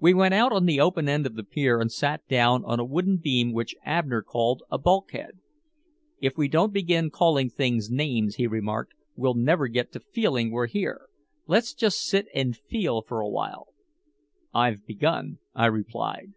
We 0.00 0.14
went 0.14 0.32
out 0.32 0.52
on 0.52 0.64
the 0.64 0.80
open 0.80 1.06
end 1.06 1.26
of 1.26 1.34
the 1.34 1.42
pier 1.44 1.78
and 1.78 1.92
sat 1.92 2.26
down 2.28 2.64
on 2.64 2.80
a 2.80 2.82
wooden 2.86 3.18
beam 3.18 3.52
which 3.52 3.76
Abner 3.84 4.22
called 4.22 4.62
a 4.70 4.78
bulkhead. 4.78 5.38
"If 6.18 6.38
we 6.38 6.48
don't 6.48 6.72
begin 6.72 7.10
calling 7.10 7.50
things 7.50 7.90
names," 7.90 8.36
he 8.36 8.46
remarked, 8.46 8.94
"we'll 9.16 9.34
never 9.34 9.68
get 9.68 9.92
to 9.92 10.00
feeling 10.00 10.50
we're 10.50 10.66
here. 10.66 11.08
Let's 11.46 11.74
just 11.74 11.98
sit 11.98 12.26
and 12.34 12.56
feel 12.56 13.02
for 13.02 13.20
a 13.20 13.28
while." 13.28 13.66
"I've 14.54 14.86
begun," 14.86 15.40
I 15.54 15.66
replied. 15.66 16.32